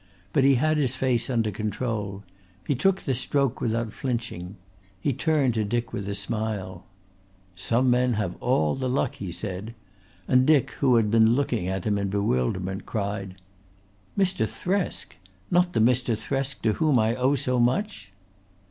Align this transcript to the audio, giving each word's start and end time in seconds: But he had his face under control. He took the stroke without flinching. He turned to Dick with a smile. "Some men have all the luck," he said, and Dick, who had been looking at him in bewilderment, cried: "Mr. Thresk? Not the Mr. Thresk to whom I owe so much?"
But 0.33 0.43
he 0.43 0.55
had 0.55 0.77
his 0.77 0.95
face 0.95 1.29
under 1.29 1.51
control. 1.51 2.23
He 2.65 2.73
took 2.73 3.01
the 3.01 3.13
stroke 3.13 3.61
without 3.61 3.93
flinching. 3.93 4.55
He 4.99 5.13
turned 5.13 5.53
to 5.53 5.63
Dick 5.63 5.93
with 5.93 6.09
a 6.09 6.15
smile. 6.15 6.85
"Some 7.55 7.91
men 7.91 8.13
have 8.13 8.35
all 8.41 8.73
the 8.73 8.89
luck," 8.89 9.13
he 9.17 9.31
said, 9.31 9.75
and 10.27 10.43
Dick, 10.47 10.71
who 10.81 10.95
had 10.95 11.11
been 11.11 11.35
looking 11.35 11.67
at 11.67 11.85
him 11.85 11.99
in 11.99 12.09
bewilderment, 12.09 12.87
cried: 12.87 13.35
"Mr. 14.17 14.49
Thresk? 14.49 15.17
Not 15.51 15.73
the 15.73 15.79
Mr. 15.79 16.17
Thresk 16.17 16.63
to 16.63 16.73
whom 16.81 16.97
I 16.97 17.13
owe 17.15 17.35
so 17.35 17.59
much?" 17.59 18.11